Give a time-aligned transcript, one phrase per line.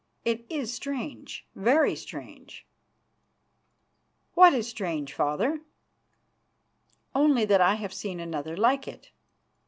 [0.25, 2.65] It is strange, very strange!"
[4.33, 5.61] "What is strange, Father?"
[7.13, 9.11] "Only that I have seen another like it."